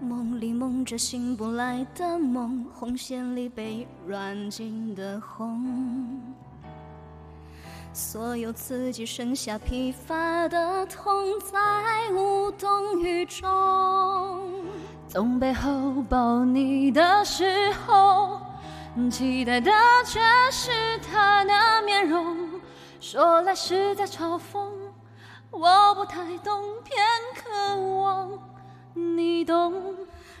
[0.00, 6.18] 梦里梦着醒不来的梦，红线里被软禁的红。
[7.92, 13.46] 所有刺激剩下疲乏的痛，在无动于衷。
[15.06, 18.40] 从背后抱你的时候，
[19.10, 19.70] 期待的
[20.06, 20.18] 却
[20.50, 20.70] 是
[21.00, 21.52] 他的
[21.84, 22.36] 面容。
[23.00, 24.70] 说来是在嘲讽，
[25.50, 27.04] 我不太懂，偏
[27.34, 28.49] 渴望。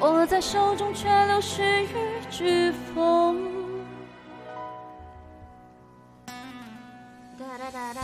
[0.00, 1.88] 握在手中却流失于
[2.30, 3.36] 指缝。
[7.38, 8.00] 哒哒哒哒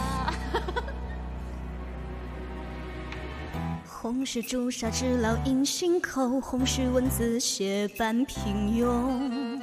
[3.86, 9.60] 红是朱砂痣烙印心口，红是文字写般平庸。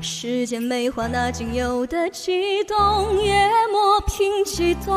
[0.00, 4.94] 世间美化那仅有的悸动，也磨平激动。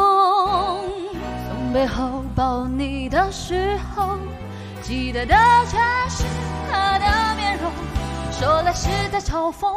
[1.48, 4.18] 从背后抱你的时候，
[4.88, 5.36] 记得的
[5.70, 5.78] 却
[6.10, 6.24] 是
[6.72, 7.70] 他的面容。
[8.32, 9.68] 说来是在嘲讽，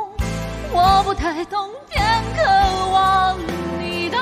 [0.71, 2.45] 我不太懂，偏渴
[2.93, 3.37] 望
[3.81, 4.21] 你懂。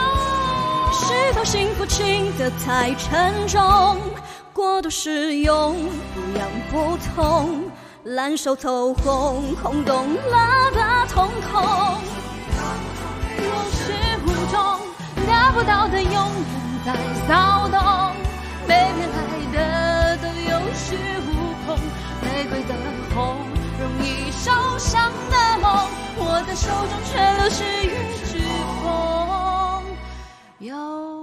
[0.95, 3.98] 是否幸福轻得太沉重，
[4.55, 5.77] 过度使用
[6.14, 7.70] 不痒不痛，
[8.05, 10.80] 烂熟透红，空洞了的
[11.12, 11.62] 瞳孔，
[13.36, 13.92] 有始
[14.25, 14.80] 无终，
[15.27, 16.25] 得不到的永远
[16.86, 16.97] 在
[17.28, 17.78] 骚动，
[26.61, 27.91] 手中却流失于
[28.27, 28.39] 指
[28.83, 29.85] 缝。
[30.58, 31.17] 有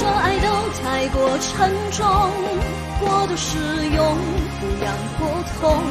[0.00, 0.46] 这爱都
[0.80, 2.06] 太过沉重，
[3.00, 4.16] 过度使用
[4.60, 5.24] 不痒不
[5.58, 5.82] 痛，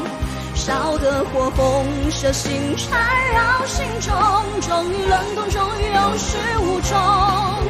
[0.56, 2.90] 烧得火红，蛇心缠
[3.34, 4.16] 绕心中，
[4.62, 6.98] 终于冷冻，终于有始无终，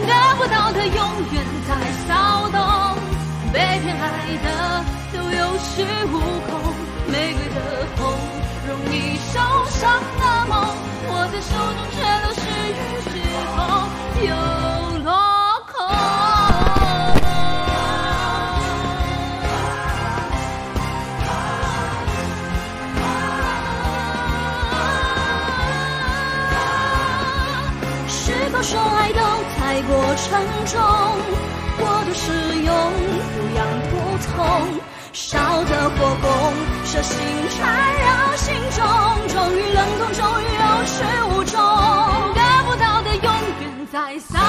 [0.06, 0.98] 得不到的永
[1.34, 1.74] 远在
[2.08, 2.58] 骚动，
[3.52, 4.08] 被偏爱
[4.44, 4.48] 的
[5.14, 6.14] 都有恃无
[6.52, 6.52] 恐，
[7.08, 7.58] 玫瑰的
[7.98, 8.14] 红，
[8.68, 9.40] 容易受
[9.72, 9.82] 伤
[10.20, 10.54] 的梦，
[11.10, 12.47] 握在手中却流失
[30.18, 30.82] 沉重
[31.78, 32.24] 过度使
[32.64, 33.60] 用，不痒
[33.92, 33.94] 不
[34.26, 34.36] 痛，
[35.14, 36.54] 烧的火红，
[36.86, 37.16] 蛇心
[37.56, 37.60] 缠
[38.02, 38.46] 绕，心
[38.76, 38.84] 中
[39.28, 40.94] 终于冷冻，终于有始
[41.30, 41.56] 无终，
[42.34, 44.47] 得不到的永远在骚。